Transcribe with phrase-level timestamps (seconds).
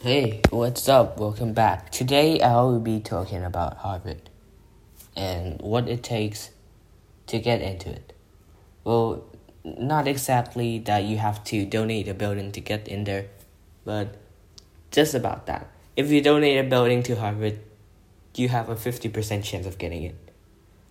[0.00, 1.18] Hey, what's up?
[1.18, 1.90] Welcome back.
[1.90, 4.30] Today I will be talking about Harvard
[5.16, 6.50] and what it takes
[7.26, 8.12] to get into it.
[8.84, 9.24] Well,
[9.64, 13.26] not exactly that you have to donate a building to get in there,
[13.84, 14.14] but
[14.92, 15.68] just about that.
[15.96, 17.58] If you donate a building to Harvard,
[18.36, 20.14] you have a 50% chance of getting it.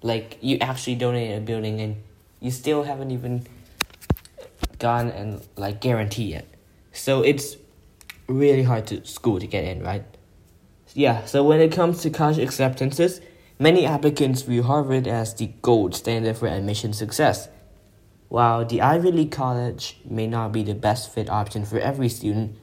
[0.00, 1.96] Like, you actually donate a building and
[2.38, 3.48] you still haven't even
[4.78, 6.46] gone and, like, guarantee it.
[6.92, 7.56] So it's
[8.26, 10.04] really hard to school to get in, right?
[10.94, 13.20] Yeah, so when it comes to college acceptances,
[13.58, 17.48] many applicants view Harvard as the gold standard for admission success.
[18.28, 22.56] While the Ivy League college may not be the best fit option for every student,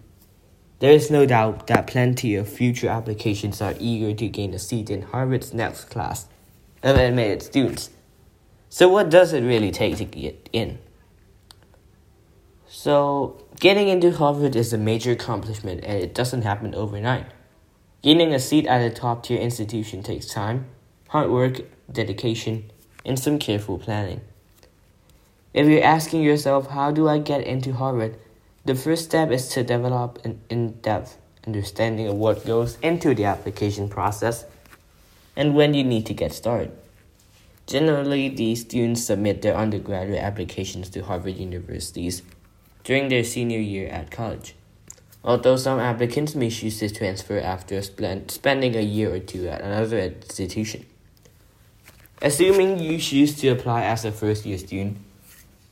[0.79, 4.89] there is no doubt that plenty of future applications are eager to gain a seat
[4.89, 6.27] in Harvard's next class
[6.81, 7.89] of admitted students.
[8.69, 10.79] So, what does it really take to get in?
[12.71, 17.25] So, getting into Harvard is a major accomplishment and it doesn't happen overnight.
[18.03, 20.67] Gaining a seat at a top tier institution takes time,
[21.07, 22.69] hard work, dedication,
[23.03, 24.21] and some careful planning.
[25.51, 28.19] If you're asking yourself, how do I get into Harvard?
[28.65, 33.25] The first step is to develop an in depth understanding of what goes into the
[33.25, 34.45] application process
[35.35, 36.71] and when you need to get started.
[37.65, 42.21] Generally, these students submit their undergraduate applications to Harvard universities
[42.83, 44.55] during their senior year at college.
[45.23, 49.99] Although some applicants may choose to transfer after spending a year or two at another
[49.99, 50.85] institution.
[52.21, 54.97] Assuming you choose to apply as a first year student,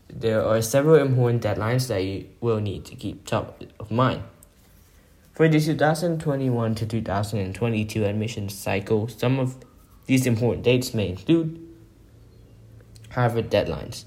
[0.09, 4.23] there are several important deadlines that you will need to keep top of mind.
[5.33, 9.57] For the 2021 to 2022 admission cycle, some of
[10.07, 11.61] these important dates may include
[13.11, 14.05] Harvard deadlines.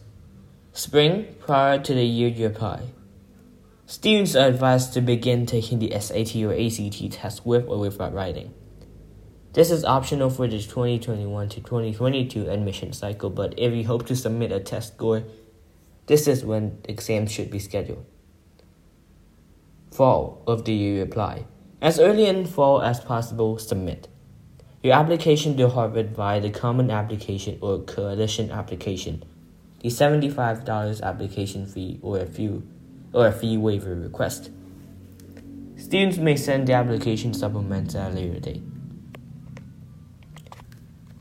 [0.72, 2.82] Spring, prior to the year you apply.
[3.86, 8.54] Students are advised to begin taking the SAT or ACT test with or without writing.
[9.52, 14.14] This is optional for the 2021 to 2022 admission cycle, but if you hope to
[14.14, 15.24] submit a test score,
[16.06, 18.06] this is when exams should be scheduled.
[19.90, 21.46] Fall of the year you apply.
[21.82, 24.06] As early in fall as possible, submit.
[24.84, 29.24] Your application to Harvard via the Common Application or Coalition application,
[29.80, 32.62] the $75 application fee or a few
[33.12, 34.50] or a fee waiver request.
[35.76, 38.62] Students may send the application supplements at a later date.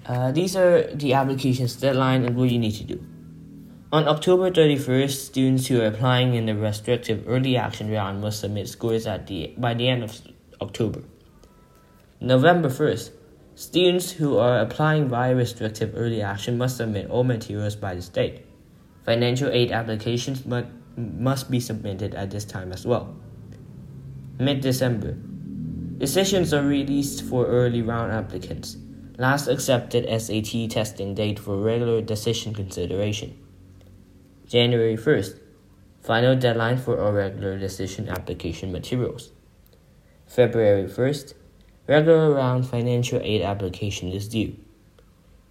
[0.05, 3.03] Uh, these are the application's deadline and what you need to do.
[3.91, 8.67] On October 31st, students who are applying in the restrictive early action round must submit
[8.67, 10.19] scores at the, by the end of
[10.61, 11.01] October.
[12.21, 13.11] November 1st,
[13.55, 18.45] students who are applying via restrictive early action must submit all materials by this date.
[19.09, 23.15] Financial aid applications must must be submitted at this time as well.
[24.37, 25.13] Mid December.
[25.97, 28.77] Decisions are released for early round applicants.
[29.17, 33.35] Last accepted SAT testing date for regular decision consideration.
[34.45, 35.39] January 1st.
[36.01, 39.31] Final deadline for all regular decision application materials.
[40.27, 41.33] February 1st.
[41.87, 44.55] Regular round financial aid application is due.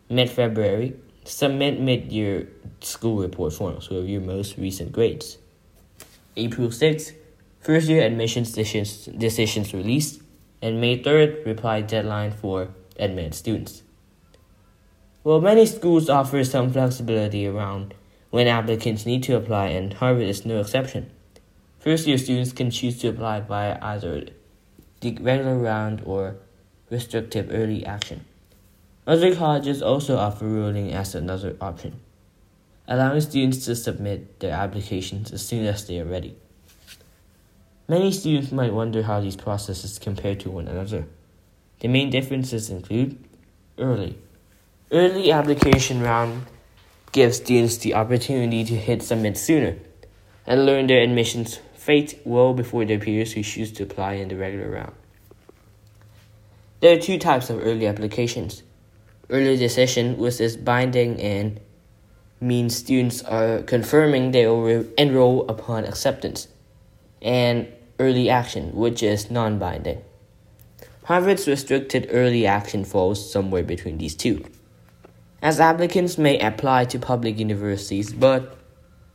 [0.08, 0.94] Mid February.
[1.28, 2.48] Submit mid year
[2.80, 5.36] school report forms with your most recent grades.
[6.38, 7.12] April 6th,
[7.60, 10.22] first year admissions decisions, decisions released,
[10.62, 13.82] and May 3rd, reply deadline for admitted students.
[15.22, 17.92] While many schools offer some flexibility around
[18.30, 21.10] when applicants need to apply, and Harvard is no exception.
[21.78, 24.28] First year students can choose to apply via either
[25.02, 26.36] the regular round or
[26.88, 28.24] restrictive early action.
[29.08, 31.98] Other colleges also offer rolling as another option,
[32.86, 36.36] allowing students to submit their applications as soon as they are ready.
[37.88, 41.06] Many students might wonder how these processes compare to one another.
[41.80, 43.18] The main differences include
[43.78, 44.18] early.
[44.92, 46.44] Early application round
[47.12, 49.76] gives students the opportunity to hit submit sooner
[50.46, 54.36] and learn their admissions fate well before their peers who choose to apply in the
[54.36, 54.92] regular round.
[56.80, 58.64] There are two types of early applications
[59.30, 61.60] early decision, which is binding and
[62.40, 66.48] means students are confirming they will enroll upon acceptance,
[67.20, 67.66] and
[67.98, 70.02] early action, which is non binding.
[71.04, 74.44] Harvard's restricted early action falls somewhere between these two,
[75.42, 78.56] as applicants may apply to public universities but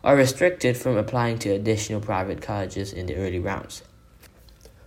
[0.03, 3.83] are restricted from applying to additional private colleges in the early rounds.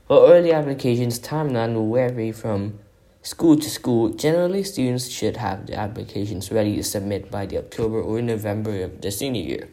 [0.09, 2.79] While early applications timeline will vary from
[3.27, 8.01] School to school, generally students should have their applications ready to submit by the October
[8.01, 9.69] or November of the senior year.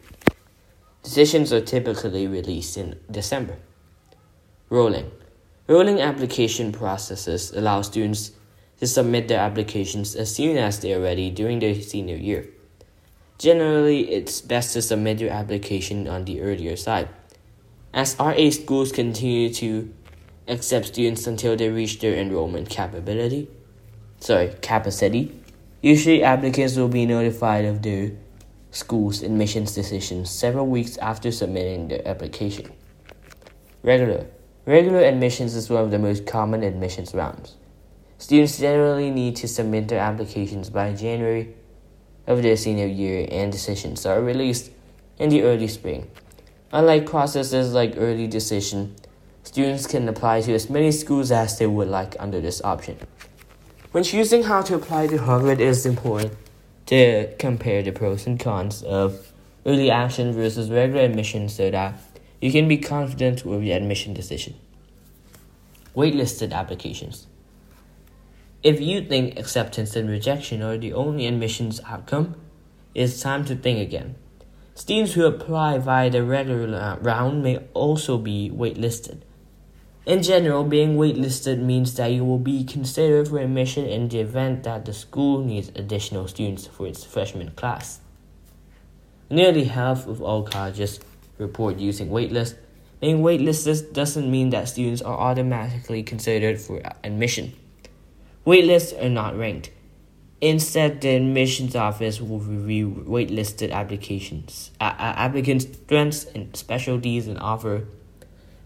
[1.04, 3.58] Decisions are typically released in December.
[4.70, 5.08] Rolling.
[5.68, 8.32] Rolling application processes allow students
[8.80, 12.48] to submit their applications as soon as they are ready during their senior year.
[13.38, 17.08] Generally, it's best to submit your application on the earlier side.
[17.92, 19.94] As RA schools continue to
[20.48, 23.48] accept students until they reach their enrollment capability,
[24.20, 25.34] sorry, capacity,
[25.82, 28.12] usually applicants will be notified of their
[28.70, 32.70] school's admissions decision several weeks after submitting their application.
[33.82, 34.26] Regular.
[34.66, 37.56] Regular admissions is one of the most common admissions rounds.
[38.18, 41.54] Students generally need to submit their applications by January
[42.26, 44.70] of their senior year, and decisions are released
[45.18, 46.10] in the early spring.
[46.72, 48.96] Unlike processes like early decision,
[49.44, 52.98] students can apply to as many schools as they would like under this option.
[53.92, 56.32] When choosing how to apply to Harvard, it is important
[56.86, 59.32] to compare the pros and cons of
[59.64, 61.94] early action versus regular admission so that
[62.40, 64.54] you can be confident with your admission decision.
[65.94, 67.26] Waitlisted applications.
[68.62, 72.34] If you think acceptance and rejection are the only admissions outcome,
[72.94, 74.16] it's time to think again.
[74.74, 79.20] Students who apply via the regular round may also be waitlisted.
[80.06, 84.64] In general, being waitlisted means that you will be considered for admission in the event
[84.64, 88.00] that the school needs additional students for its freshman class.
[89.30, 91.00] Nearly half of all colleges
[91.38, 92.56] report using waitlist.
[93.00, 97.54] Being waitlisted doesn't mean that students are automatically considered for admission.
[98.46, 99.70] Waitlists are not ranked.
[100.42, 107.86] Instead, the admissions office will review waitlisted applications, uh, applicants' strengths and specialties, and offer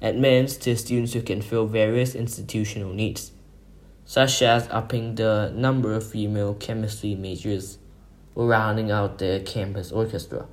[0.00, 3.33] admittance to students who can fill various institutional needs,
[4.05, 7.79] such as upping the number of female chemistry majors
[8.35, 10.47] or rounding out the campus orchestra.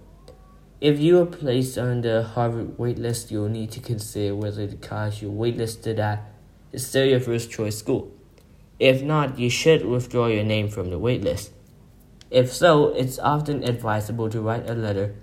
[0.82, 5.22] If you are placed on the Harvard waitlist, you'll need to consider whether the college
[5.22, 6.24] you're waitlisted at
[6.72, 8.12] is still your first choice school.
[8.80, 11.52] If not, you should withdraw your name from the waitlist.
[12.30, 15.16] If so, it's often advisable to write a letter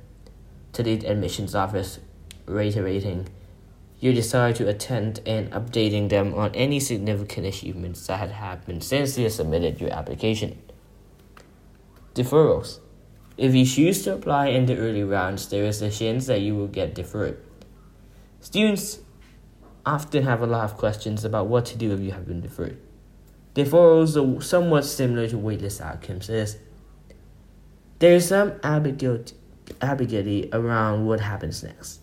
[0.73, 1.99] to the admissions office
[2.47, 3.29] reiterating
[4.02, 9.16] your desire to attend and updating them on any significant achievements that had happened since
[9.16, 10.60] you submitted your application.
[12.12, 12.81] Deferrals.
[13.38, 16.56] If you choose to apply in the early rounds, there is a chance that you
[16.56, 17.40] will get deferred.
[18.40, 18.99] Students
[19.87, 22.78] often have a lot of questions about what to do if you have been deferred.
[23.54, 26.28] Deferrals are somewhat similar to waitlist outcomes
[28.02, 32.01] there is some ambiguity around what happens next.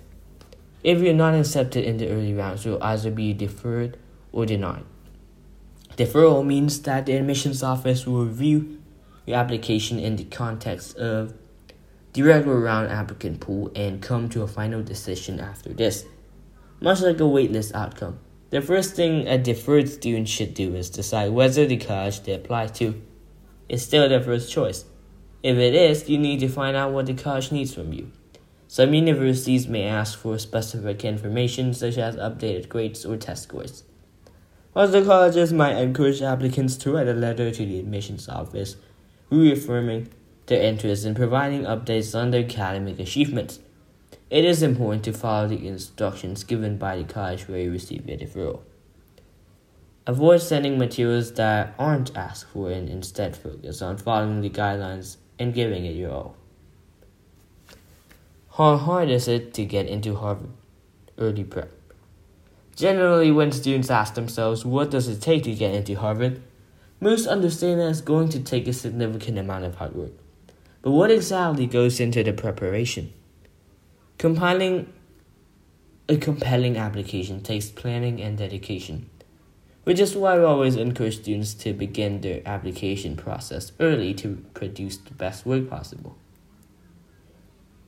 [0.84, 3.98] If you're not accepted in the early rounds, you'll either be deferred
[4.32, 4.86] or denied.
[5.98, 8.82] Deferral means that the admissions office will review
[9.26, 11.34] your application in the context of
[12.14, 16.06] the regular round applicant pool and come to a final decision after this,
[16.80, 18.20] much like a waitlist outcome.
[18.50, 22.68] The first thing a deferred student should do is decide whether the college they apply
[22.68, 23.00] to
[23.68, 24.86] is still their first choice.
[25.44, 28.12] If it is, you need to find out what the college needs from you.
[28.72, 33.84] Some universities may ask for specific information such as updated grades or test scores.
[34.76, 38.76] Other colleges might encourage applicants to write a letter to the admissions office
[39.32, 40.10] reaffirming
[40.46, 43.58] their interest in providing updates on their academic achievements.
[44.30, 48.20] It is important to follow the instructions given by the college where you receive your
[48.20, 48.60] deferral.
[50.06, 55.56] Avoid sending materials that aren't asked for and instead focus on following the guidelines and
[55.56, 56.39] giving it your all.
[58.60, 60.50] How hard is it to get into Harvard
[61.18, 61.72] early prep?
[62.76, 66.42] Generally, when students ask themselves, what does it take to get into Harvard?
[67.00, 70.12] Most understand that it's going to take a significant amount of hard work.
[70.82, 73.14] But what exactly goes into the preparation?
[74.18, 74.92] Compiling
[76.10, 79.10] a compelling application takes planning and dedication,
[79.86, 84.98] which is why we always encourage students to begin their application process early to produce
[84.98, 86.18] the best work possible.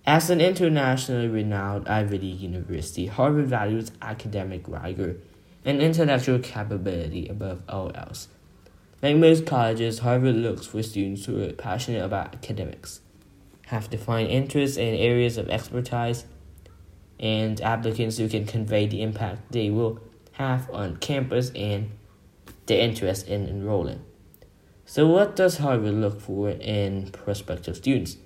[0.06, 5.18] As an internationally renowned Ivy League university, Harvard values academic rigor
[5.64, 8.28] and intellectual capability above all else.
[9.02, 13.02] Like most colleges, Harvard looks for students who are passionate about academics
[13.72, 16.26] have defined interests and areas of expertise,
[17.20, 19.98] and applicants who can convey the impact they will
[20.34, 21.90] have on campus and
[22.66, 24.04] their interest in enrolling.
[24.86, 28.18] So, what does Harvard look for in prospective students?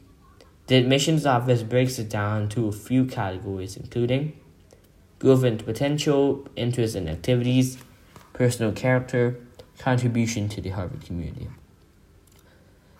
[0.68, 4.34] The admissions office breaks it down to a few categories, including
[5.22, 7.80] and potential, interest and activities,
[8.34, 9.40] personal character,
[9.80, 11.48] contribution to the Harvard community.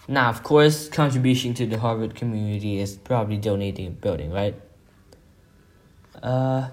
[0.08, 4.56] Now, of course, contribution to the Harvard community is probably donating a building, right?
[6.22, 6.70] Uh,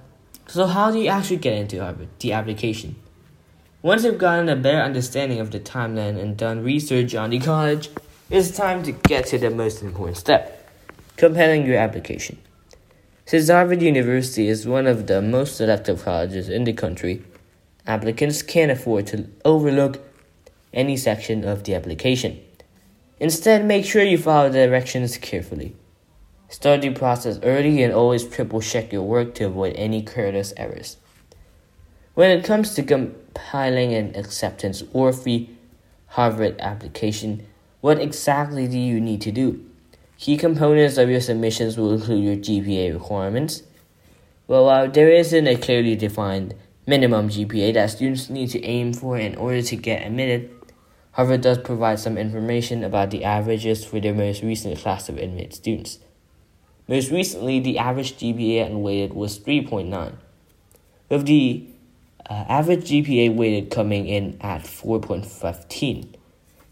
[0.46, 2.08] so how do you actually get into Harvard?
[2.18, 2.96] The application.
[3.82, 7.90] Once you've gotten a better understanding of the timeline and done research on the college,
[8.30, 10.61] it's time to get to the most important step
[11.22, 12.36] compiling your application.
[13.26, 17.22] Since Harvard University is one of the most selective colleges in the country,
[17.86, 20.00] applicants can't afford to overlook
[20.74, 22.40] any section of the application.
[23.20, 25.76] Instead, make sure you follow the directions carefully.
[26.48, 30.96] Start the process early and always triple check your work to avoid any careless errors.
[32.14, 35.56] When it comes to compiling an acceptance or free
[36.08, 37.46] Harvard application,
[37.80, 39.64] what exactly do you need to do?
[40.22, 43.64] Key components of your submissions will include your GPA requirements.
[44.46, 46.54] Well, while there isn't a clearly defined
[46.86, 50.48] minimum GPA that students need to aim for in order to get admitted,
[51.10, 55.54] Harvard does provide some information about the averages for their most recent class of admitted
[55.54, 55.98] students.
[56.86, 60.14] Most recently, the average GPA unweighted was 3.9,
[61.08, 61.66] with the
[62.30, 66.14] uh, average GPA weighted coming in at 4.15.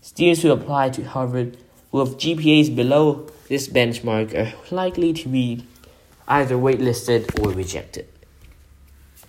[0.03, 1.57] Students who apply to Harvard
[1.93, 5.65] with GPAs below this benchmark are likely to be
[6.29, 8.07] either waitlisted or rejected.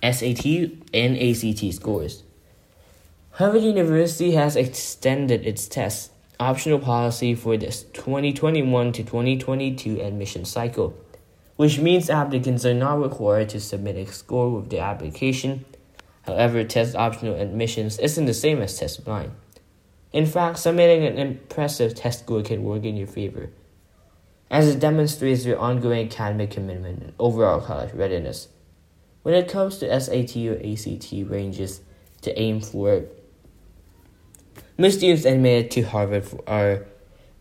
[0.04, 0.46] SAT
[0.94, 2.24] and ACT scores.
[3.32, 10.96] Harvard University has extended its test optional policy for this 2021 to 2022 admission cycle,
[11.56, 15.66] which means applicants are not required to submit a score with their application.
[16.24, 19.32] However, test optional admissions isn't the same as test blind.
[20.14, 23.50] In fact, submitting an impressive test score can work in your favor,
[24.50, 28.50] as it demonstrates your ongoing academic commitment and overall college readiness.
[29.24, 31.82] When it comes to SAT or ACT ranges
[32.22, 33.06] to aim for,
[34.78, 36.86] most students admitted to Harvard are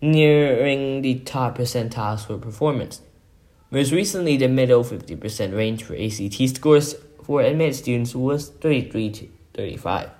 [0.01, 3.01] nearing the top percentiles for performance.
[3.71, 9.29] Most recently, the middle 50% range for ACT scores for admitted students was 33 to
[9.55, 10.11] 35.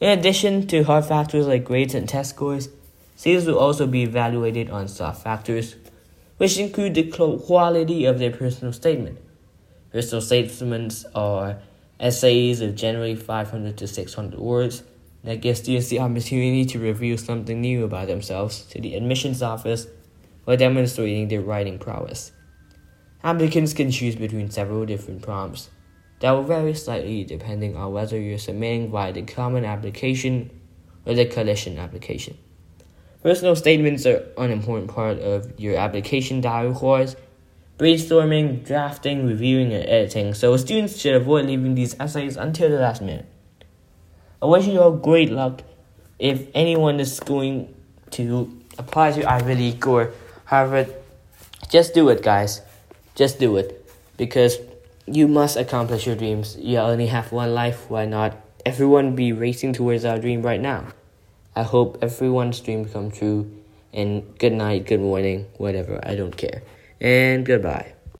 [0.00, 2.70] In addition to hard factors like grades and test scores,
[3.16, 5.76] students will also be evaluated on soft factors,
[6.38, 9.18] which include the quality of their personal statement.
[9.92, 11.58] Personal statements are
[12.00, 14.82] essays of generally 500 to 600 words
[15.22, 19.86] that give students the opportunity to reveal something new about themselves to the admissions office
[20.44, 22.32] while demonstrating their writing prowess.
[23.22, 25.68] Applicants can choose between several different prompts
[26.20, 30.50] that will vary slightly depending on whether you're submitting via the common application
[31.04, 32.38] or the coalition application.
[33.22, 37.16] Personal statements are an important part of your application requires
[37.78, 43.00] brainstorming, drafting, reviewing, and editing, so students should avoid leaving these essays until the last
[43.00, 43.26] minute.
[44.42, 45.62] I wish you all great luck
[46.18, 47.74] if anyone is going
[48.12, 50.12] to apply to Ivy League or
[50.44, 50.94] Harvard.
[51.70, 52.60] Just do it, guys.
[53.14, 53.86] Just do it.
[54.16, 54.58] Because
[55.10, 56.56] you must accomplish your dreams.
[56.58, 57.90] You only have one life.
[57.90, 60.88] Why not everyone be racing towards our dream right now?
[61.56, 63.50] I hope everyone's dream come true.
[63.92, 66.00] And good night, good morning, whatever.
[66.02, 66.62] I don't care.
[67.00, 67.94] And goodbye.